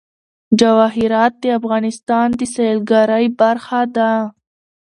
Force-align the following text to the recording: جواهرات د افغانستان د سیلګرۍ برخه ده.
جواهرات 0.59 1.33
د 1.43 1.45
افغانستان 1.59 2.27
د 2.39 2.41
سیلګرۍ 2.53 3.25
برخه 3.39 3.81
ده. 3.95 4.11